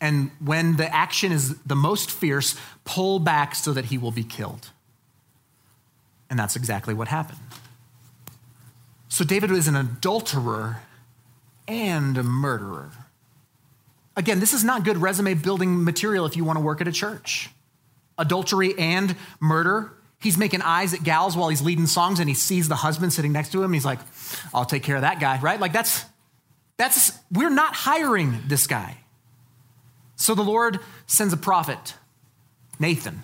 [0.00, 4.24] And when the action is the most fierce, pull back so that he will be
[4.24, 4.70] killed.
[6.30, 7.40] And that's exactly what happened.
[9.08, 10.80] So David is an adulterer
[11.68, 12.92] and a murderer.
[14.16, 16.92] Again, this is not good resume building material if you want to work at a
[16.92, 17.50] church
[18.18, 19.92] adultery and murder.
[20.20, 23.32] he's making eyes at gals while he's leading songs and he sees the husband sitting
[23.32, 23.72] next to him.
[23.72, 23.98] he's like,
[24.52, 25.60] I'll take care of that guy, right?
[25.60, 26.04] Like that's,
[26.76, 28.96] that's, we're not hiring this guy.
[30.16, 31.94] So the Lord sends a prophet,
[32.78, 33.22] Nathan,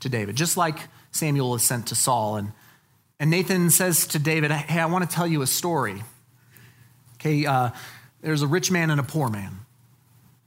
[0.00, 0.78] to David, just like
[1.10, 2.36] Samuel is sent to Saul.
[2.36, 2.52] And,
[3.18, 6.02] and Nathan says to David, Hey, I want to tell you a story.
[7.14, 7.70] Okay, uh,
[8.20, 9.58] there's a rich man and a poor man.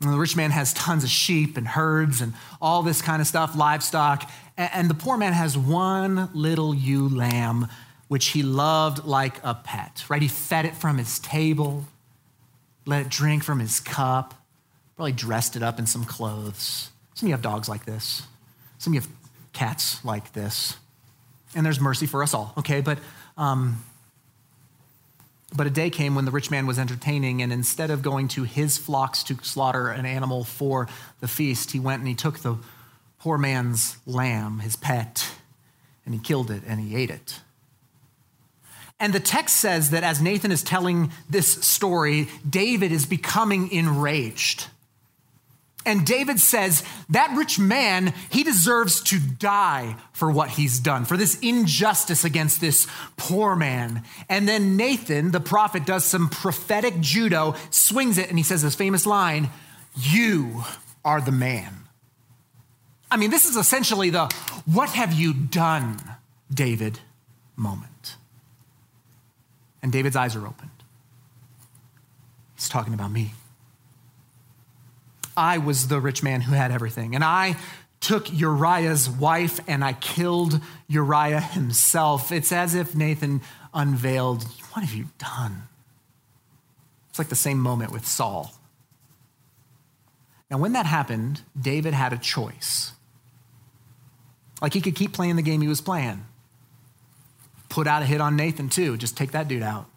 [0.01, 3.27] And the rich man has tons of sheep and herds and all this kind of
[3.27, 4.29] stuff, livestock.
[4.57, 7.67] And the poor man has one little ewe lamb,
[8.07, 10.21] which he loved like a pet, right?
[10.21, 11.85] He fed it from his table,
[12.85, 14.33] let it drink from his cup,
[14.95, 16.89] probably dressed it up in some clothes.
[17.13, 18.23] Some of you have dogs like this,
[18.79, 19.09] some of you have
[19.53, 20.77] cats like this.
[21.53, 22.81] And there's mercy for us all, okay?
[22.81, 22.97] But
[23.37, 23.83] um,
[25.53, 28.43] but a day came when the rich man was entertaining, and instead of going to
[28.43, 30.87] his flocks to slaughter an animal for
[31.19, 32.57] the feast, he went and he took the
[33.19, 35.29] poor man's lamb, his pet,
[36.05, 37.41] and he killed it and he ate it.
[38.99, 44.67] And the text says that as Nathan is telling this story, David is becoming enraged.
[45.86, 51.17] And David says that rich man, he deserves to die for what he's done, for
[51.17, 54.04] this injustice against this poor man.
[54.30, 58.76] And then Nathan, the prophet, does some prophetic judo, swings it, and he says this
[58.76, 59.50] famous line
[59.96, 60.63] You
[61.04, 61.74] are the man.
[63.10, 64.32] I mean, this is essentially the
[64.65, 66.00] what have you done,
[66.54, 67.00] David
[67.56, 68.15] moment.
[69.82, 70.70] And David's eyes are opened.
[72.56, 73.34] He's talking about me.
[75.36, 77.15] I was the rich man who had everything.
[77.15, 77.56] And I
[78.00, 82.32] took Uriah's wife and I killed Uriah himself.
[82.32, 83.41] It's as if Nathan
[83.74, 85.63] unveiled, What have you done?
[87.10, 88.54] It's like the same moment with Saul.
[90.50, 92.91] Now, when that happened, David had a choice.
[94.62, 96.26] Like he could keep playing the game he was playing,
[97.70, 99.88] put out a hit on Nathan too, just take that dude out.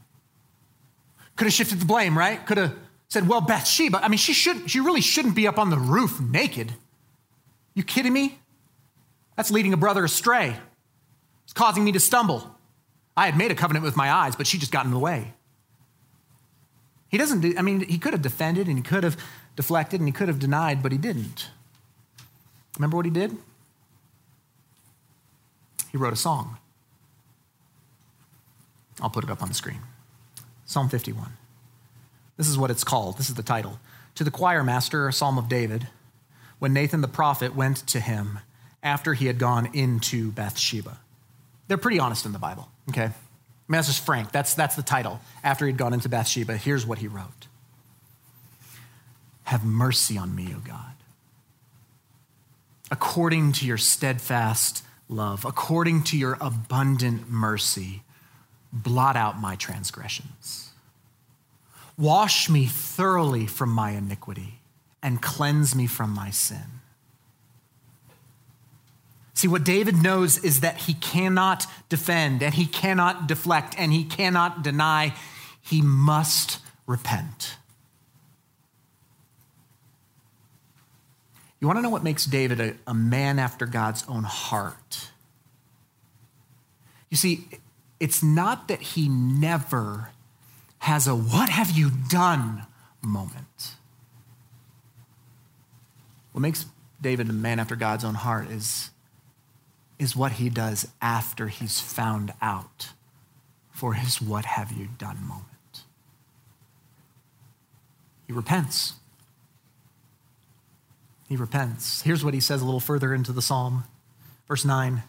[1.36, 2.44] Could have shifted the blame, right?
[2.46, 2.76] Could have
[3.14, 6.20] said, Well, Bathsheba, I mean, she, should, she really shouldn't be up on the roof
[6.20, 6.74] naked.
[7.72, 8.38] You kidding me?
[9.36, 10.56] That's leading a brother astray.
[11.44, 12.54] It's causing me to stumble.
[13.16, 15.32] I had made a covenant with my eyes, but she just got in the way.
[17.08, 19.16] He doesn't do, I mean, he could have defended and he could have
[19.54, 21.50] deflected and he could have denied, but he didn't.
[22.76, 23.36] Remember what he did?
[25.92, 26.58] He wrote a song.
[29.00, 29.80] I'll put it up on the screen
[30.66, 31.43] Psalm 51.
[32.36, 33.18] This is what it's called.
[33.18, 33.78] This is the title.
[34.16, 35.88] To the choir master, a psalm of David,
[36.58, 38.40] when Nathan the prophet went to him
[38.82, 40.98] after he had gone into Bathsheba.
[41.68, 43.04] They're pretty honest in the Bible, okay?
[43.04, 44.30] I mean, that's just frank.
[44.30, 45.20] That's, that's the title.
[45.42, 47.48] After he'd gone into Bathsheba, here's what he wrote
[49.44, 50.92] Have mercy on me, O God,
[52.90, 58.02] according to your steadfast love, according to your abundant mercy,
[58.72, 60.73] blot out my transgressions.
[61.96, 64.60] Wash me thoroughly from my iniquity
[65.02, 66.80] and cleanse me from my sin.
[69.34, 74.04] See, what David knows is that he cannot defend and he cannot deflect and he
[74.04, 75.14] cannot deny.
[75.60, 77.56] He must repent.
[81.60, 85.10] You want to know what makes David a, a man after God's own heart?
[87.10, 87.48] You see,
[88.00, 90.10] it's not that he never
[90.84, 92.66] has a what have you done
[93.00, 93.72] moment.
[96.32, 96.66] What makes
[97.00, 98.90] David a man after God's own heart is,
[99.98, 102.90] is what he does after he's found out
[103.70, 105.84] for his what have you done moment.
[108.26, 108.92] He repents.
[111.30, 112.02] He repents.
[112.02, 113.84] Here's what he says a little further into the psalm.
[114.46, 115.02] Verse 9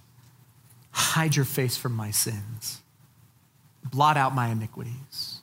[0.91, 2.81] Hide your face from my sins,
[3.83, 5.34] blot out my iniquities.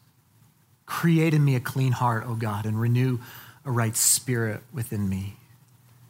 [0.93, 3.19] Create in me a clean heart, O God, and renew
[3.65, 5.37] a right spirit within me.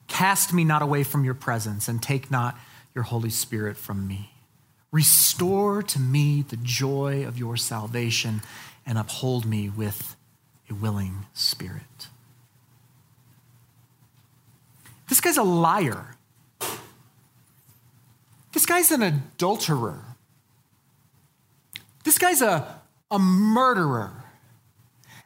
[0.09, 2.59] Cast me not away from your presence, and take not
[2.93, 4.33] your Holy Spirit from me.
[4.91, 8.43] Restore to me the joy of your salvation,
[8.85, 10.17] and uphold me with
[10.69, 12.09] a willing spirit.
[15.09, 16.17] This guy's a liar.
[18.53, 20.17] This guy's an adulterer.
[22.03, 22.81] This guy's a,
[23.13, 24.22] a murderer.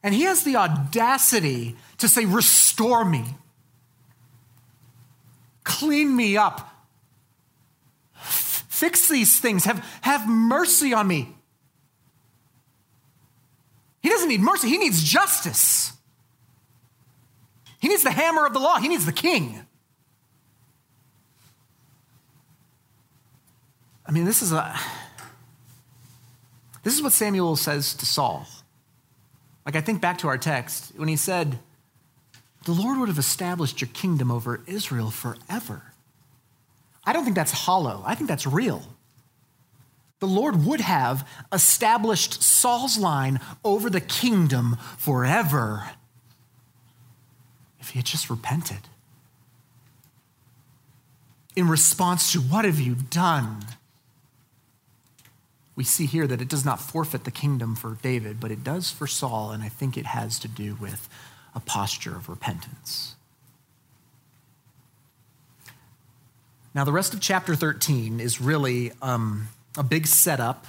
[0.06, 3.24] And he has the audacity to say, Restore me,
[5.64, 6.70] clean me up,
[8.14, 11.34] fix these things, have, have mercy on me.
[14.00, 15.92] He doesn't need mercy, he needs justice.
[17.80, 19.60] He needs the hammer of the law, he needs the king.
[24.06, 24.78] I mean, this is a
[26.84, 28.46] this is what Samuel says to Saul.
[29.66, 31.58] Like I think back to our text when he said,
[32.64, 35.92] "The Lord would have established your kingdom over Israel forever."
[37.04, 38.02] I don't think that's hollow.
[38.06, 38.82] I think that's real.
[40.18, 45.90] The Lord would have established Saul's line over the kingdom forever
[47.78, 48.88] if he had just repented.
[51.54, 53.64] In response to, What have you done?
[55.76, 58.90] We see here that it does not forfeit the kingdom for David, but it does
[58.90, 61.08] for Saul, and I think it has to do with
[61.54, 63.14] a posture of repentance.
[66.74, 69.48] Now, the rest of chapter 13 is really um,
[69.78, 70.66] a big setup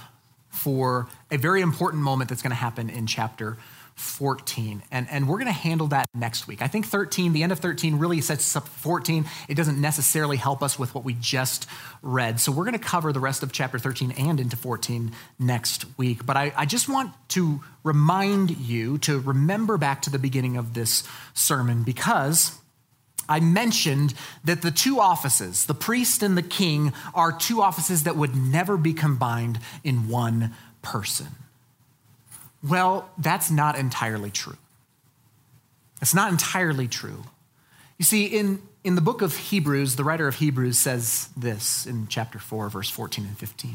[0.50, 3.56] for a very important moment that's going to happen in chapter
[3.98, 4.82] 14.
[4.90, 6.62] And, and we're going to handle that next week.
[6.62, 9.24] I think 13, the end of 13, really sets up 14.
[9.48, 11.66] It doesn't necessarily help us with what we just
[12.00, 12.38] read.
[12.38, 16.24] So we're going to cover the rest of chapter 13 and into 14 next week.
[16.24, 20.74] But I, I just want to remind you to remember back to the beginning of
[20.74, 21.02] this
[21.34, 22.56] sermon because
[23.28, 28.16] I mentioned that the two offices, the priest and the king, are two offices that
[28.16, 31.28] would never be combined in one person.
[32.62, 34.56] Well, that's not entirely true.
[36.00, 37.24] It's not entirely true.
[37.98, 42.06] You see, in, in the book of Hebrews, the writer of Hebrews says this in
[42.08, 43.74] chapter 4, verse 14 and 15.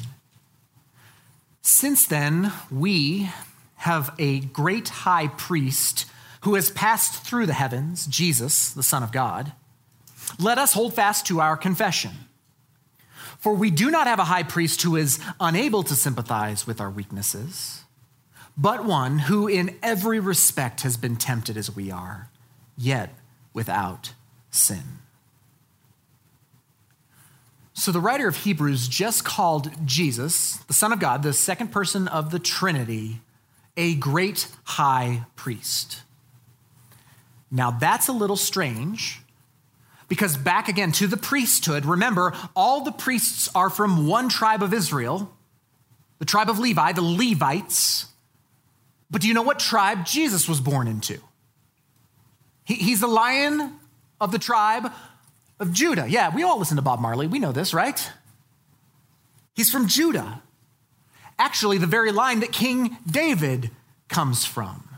[1.61, 3.29] Since then, we
[3.77, 6.05] have a great high priest
[6.41, 9.53] who has passed through the heavens, Jesus, the Son of God,
[10.39, 12.11] let us hold fast to our confession.
[13.39, 16.89] For we do not have a high priest who is unable to sympathize with our
[16.89, 17.82] weaknesses,
[18.55, 22.29] but one who in every respect has been tempted as we are,
[22.77, 23.09] yet
[23.53, 24.13] without
[24.51, 24.99] sin.
[27.73, 32.07] So the writer of Hebrews just called Jesus, the Son of God, the second person
[32.07, 33.21] of the Trinity,
[33.75, 36.03] a great high priest.
[37.49, 39.21] Now, that's a little strange
[40.07, 44.73] because, back again to the priesthood, remember, all the priests are from one tribe of
[44.73, 45.31] Israel,
[46.19, 48.05] the tribe of Levi, the Levites.
[49.13, 51.19] But do you know what tribe Jesus was born into?
[52.65, 53.79] He, he's the lion
[54.19, 54.91] of the tribe
[55.59, 56.07] of Judah.
[56.09, 57.27] Yeah, we all listen to Bob Marley.
[57.27, 58.11] We know this, right?
[59.53, 60.41] He's from Judah.
[61.37, 63.69] Actually, the very line that King David
[64.07, 64.89] comes from.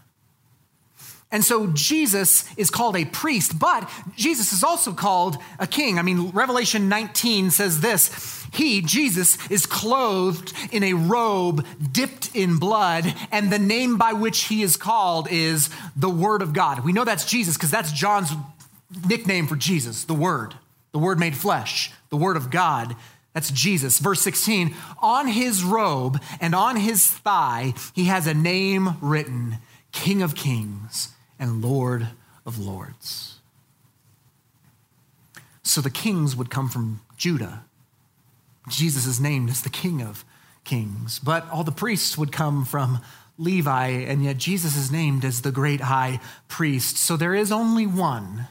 [1.35, 5.99] And so Jesus is called a priest, but Jesus is also called a king.
[5.99, 12.57] I mean, Revelation 19 says this He, Jesus, is clothed in a robe dipped in
[12.57, 16.85] blood, and the name by which he is called is the Word of God.
[16.85, 18.31] We know that's Jesus because that's John's
[19.05, 20.55] nickname for Jesus, the Word,
[20.93, 22.95] the Word made flesh, the Word of God.
[23.33, 23.99] That's Jesus.
[23.99, 29.57] Verse 16 On his robe and on his thigh, he has a name written
[29.91, 32.09] King of Kings and Lord
[32.45, 33.39] of Lords.
[35.63, 37.63] So the kings would come from Judah.
[38.69, 40.23] Jesus is named as the King of
[40.63, 42.99] Kings, but all the priests would come from
[43.37, 46.97] Levi, and yet Jesus is named as the great high priest.
[46.97, 48.47] So there is only one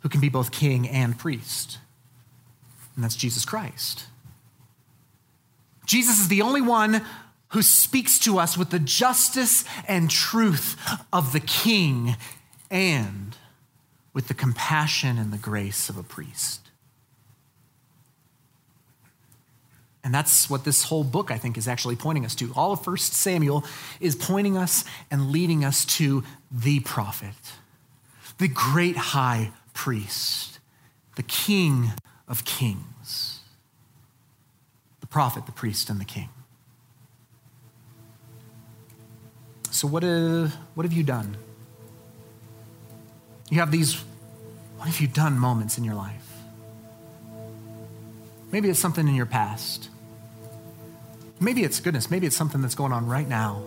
[0.00, 1.78] who can be both king and priest,
[2.94, 4.06] and that's Jesus Christ.
[5.84, 7.04] Jesus is the only one
[7.48, 10.76] who speaks to us with the justice and truth
[11.12, 12.16] of the king
[12.70, 13.36] and
[14.12, 16.66] with the compassion and the grace of a priest.
[20.02, 22.52] And that's what this whole book, I think, is actually pointing us to.
[22.54, 23.64] All of 1 Samuel
[24.00, 27.34] is pointing us and leading us to the prophet,
[28.38, 30.60] the great high priest,
[31.16, 31.90] the king
[32.28, 33.40] of kings,
[35.00, 36.28] the prophet, the priest, and the king.
[39.76, 41.36] So, what, uh, what have you done?
[43.50, 44.02] You have these,
[44.78, 46.26] what have you done moments in your life?
[48.50, 49.90] Maybe it's something in your past.
[51.40, 53.62] Maybe it's goodness, maybe it's something that's going on right now.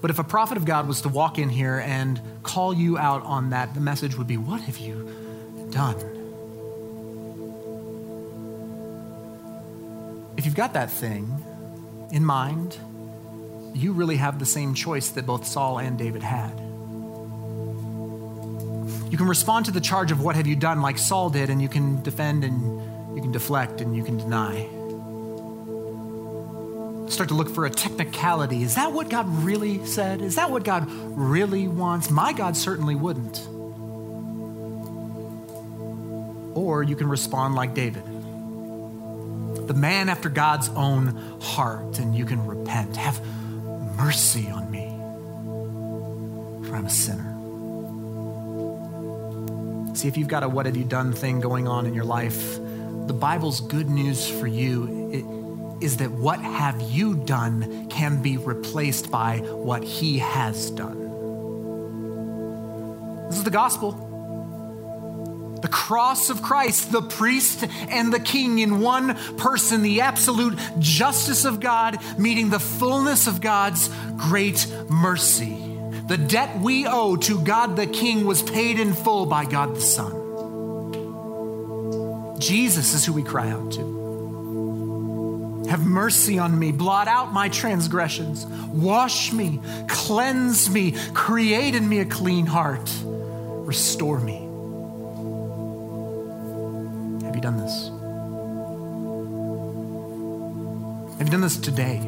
[0.00, 3.22] But if a prophet of God was to walk in here and call you out
[3.22, 5.94] on that, the message would be, What have you done?
[10.36, 11.32] If you've got that thing
[12.10, 12.76] in mind,
[13.74, 16.58] you really have the same choice that both Saul and David had.
[19.10, 21.60] You can respond to the charge of what have you done like Saul did, and
[21.60, 24.68] you can defend and you can deflect and you can deny.
[27.08, 28.62] Start to look for a technicality.
[28.62, 30.20] Is that what God really said?
[30.20, 32.10] Is that what God really wants?
[32.10, 33.46] My God certainly wouldn't.
[36.56, 38.02] Or you can respond like David
[39.66, 42.96] the man after God's own heart, and you can repent.
[42.96, 43.20] Have
[43.96, 44.88] mercy on me,
[46.68, 47.30] for I'm a sinner.
[49.94, 52.58] See, if you've got a what have you done thing going on in your life,
[53.06, 55.04] the Bible's good news for you
[55.80, 60.98] is that what have you done can be replaced by what he has done.
[63.28, 64.03] This is the gospel.
[65.84, 71.60] Cross of Christ, the priest and the king in one person, the absolute justice of
[71.60, 75.54] God meeting the fullness of God's great mercy.
[76.08, 79.82] The debt we owe to God the King was paid in full by God the
[79.82, 80.22] Son.
[82.40, 85.66] Jesus is who we cry out to.
[85.68, 92.00] Have mercy on me, blot out my transgressions, wash me, cleanse me, create in me
[92.00, 94.43] a clean heart, restore me.
[101.34, 101.98] Done this today?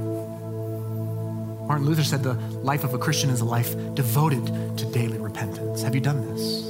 [1.66, 4.46] Martin Luther said the life of a Christian is a life devoted
[4.78, 5.82] to daily repentance.
[5.82, 6.66] Have you done this?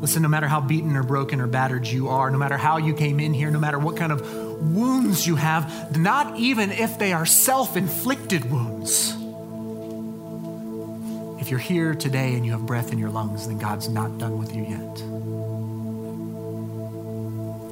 [0.00, 2.94] Listen, no matter how beaten or broken or battered you are, no matter how you
[2.94, 4.20] came in here, no matter what kind of
[4.62, 9.16] wounds you have, not even if they are self inflicted wounds.
[11.40, 14.38] If you're here today and you have breath in your lungs, then God's not done
[14.38, 14.98] with you yet.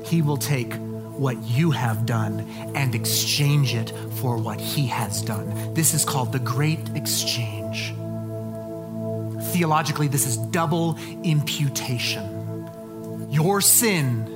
[0.09, 0.75] He will take
[1.17, 2.41] what you have done
[2.75, 5.75] and exchange it for what He has done.
[5.75, 7.95] This is called the Great Exchange.
[9.53, 12.69] Theologically, this is double imputation.
[13.31, 14.27] Your sin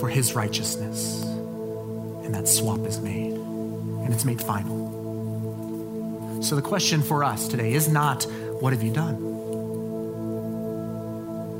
[0.00, 1.22] for his righteousness.
[2.24, 4.84] And that swap is made, and it's made final.
[6.42, 8.24] So the question for us today is not,
[8.60, 9.22] what have you done?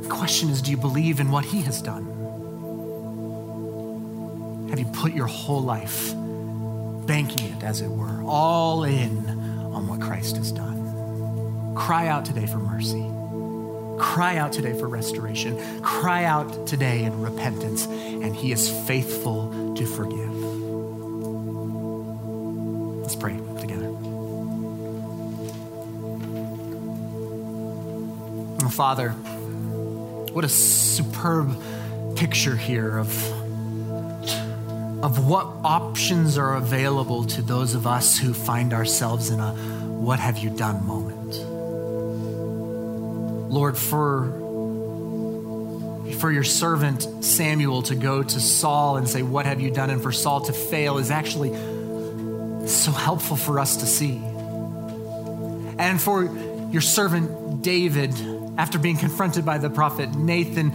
[0.03, 2.05] The question is, do you believe in what he has done?
[4.87, 6.13] Have you put your whole life,
[7.07, 11.75] banking it, as it were, all in on what Christ has done?
[11.75, 13.05] Cry out today for mercy.
[13.99, 15.83] Cry out today for restoration.
[15.83, 20.35] Cry out today in repentance, and He is faithful to forgive.
[23.03, 23.93] Let's pray together.
[28.71, 31.61] Father, what a superb
[32.15, 33.36] picture here of,
[35.07, 40.19] of what options are available to those of us who find ourselves in a what
[40.19, 41.33] have you done moment.
[43.49, 44.33] Lord, for,
[46.19, 49.91] for your servant Samuel to go to Saul and say, What have you done?
[49.91, 51.51] And for Saul to fail is actually
[52.67, 54.17] so helpful for us to see.
[55.79, 56.25] And for
[56.73, 58.13] your servant David,
[58.59, 60.73] after being confronted by the prophet Nathan,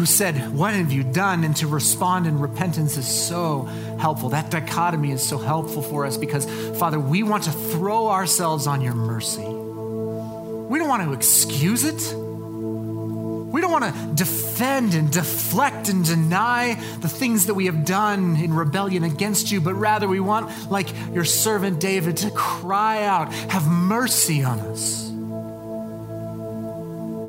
[0.00, 1.44] who said, What have you done?
[1.44, 3.64] And to respond in repentance is so
[4.00, 4.30] helpful.
[4.30, 6.46] That dichotomy is so helpful for us because,
[6.78, 9.42] Father, we want to throw ourselves on your mercy.
[9.42, 12.14] We don't want to excuse it.
[12.14, 18.36] We don't want to defend and deflect and deny the things that we have done
[18.36, 23.30] in rebellion against you, but rather we want, like your servant David, to cry out,
[23.50, 25.10] Have mercy on us.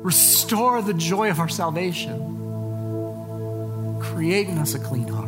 [0.02, 2.32] Restore the joy of our salvation.
[4.22, 5.26] Create in us a clean heart.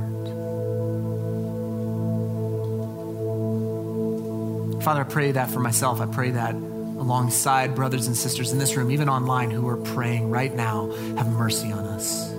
[4.84, 6.00] Father, I pray that for myself.
[6.00, 10.30] I pray that alongside brothers and sisters in this room, even online, who are praying
[10.30, 12.30] right now, have mercy on us.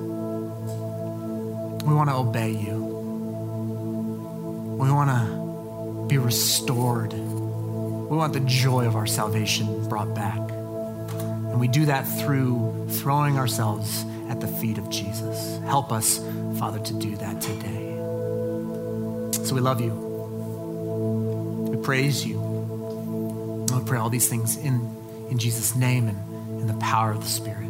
[1.84, 2.78] We want to obey you.
[4.80, 7.12] We want to be restored.
[7.12, 10.40] We want the joy of our salvation brought back.
[10.40, 15.60] And we do that through throwing ourselves at the feet of Jesus.
[15.66, 16.20] Help us,
[16.60, 17.96] Father, to do that today.
[19.46, 19.94] So we love you.
[21.70, 22.40] We praise you.
[22.40, 24.90] We pray all these things in,
[25.30, 27.70] in Jesus' name and in the power of the Spirit.